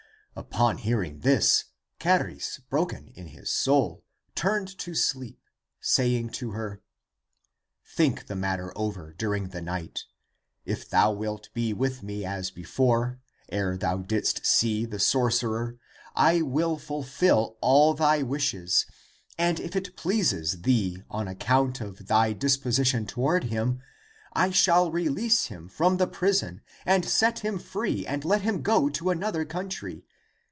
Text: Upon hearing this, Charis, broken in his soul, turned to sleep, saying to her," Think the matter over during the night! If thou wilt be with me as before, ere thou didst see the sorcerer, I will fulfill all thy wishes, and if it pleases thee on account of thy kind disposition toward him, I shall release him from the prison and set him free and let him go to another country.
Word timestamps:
Upon 0.33 0.77
hearing 0.77 1.19
this, 1.19 1.65
Charis, 1.99 2.59
broken 2.69 3.09
in 3.15 3.27
his 3.27 3.51
soul, 3.51 4.05
turned 4.33 4.69
to 4.77 4.95
sleep, 4.95 5.41
saying 5.81 6.29
to 6.31 6.51
her," 6.51 6.81
Think 7.97 8.27
the 8.27 8.35
matter 8.35 8.71
over 8.73 9.11
during 9.17 9.49
the 9.49 9.61
night! 9.61 10.05
If 10.63 10.89
thou 10.89 11.11
wilt 11.11 11.49
be 11.53 11.73
with 11.73 12.01
me 12.01 12.23
as 12.23 12.49
before, 12.49 13.19
ere 13.49 13.75
thou 13.75 13.97
didst 13.97 14.45
see 14.45 14.85
the 14.85 14.99
sorcerer, 14.99 15.77
I 16.15 16.41
will 16.43 16.77
fulfill 16.77 17.57
all 17.59 17.93
thy 17.93 18.23
wishes, 18.23 18.85
and 19.37 19.59
if 19.59 19.75
it 19.75 19.97
pleases 19.97 20.61
thee 20.61 21.03
on 21.09 21.27
account 21.27 21.81
of 21.81 22.07
thy 22.07 22.29
kind 22.29 22.39
disposition 22.39 23.05
toward 23.05 23.43
him, 23.45 23.81
I 24.31 24.51
shall 24.51 24.91
release 24.91 25.47
him 25.47 25.67
from 25.67 25.97
the 25.97 26.07
prison 26.07 26.61
and 26.85 27.03
set 27.03 27.39
him 27.39 27.59
free 27.59 28.07
and 28.07 28.23
let 28.23 28.43
him 28.43 28.61
go 28.61 28.87
to 28.91 29.09
another 29.09 29.43
country. 29.43 30.05